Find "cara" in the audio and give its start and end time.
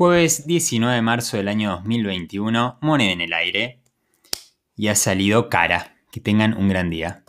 5.50-5.94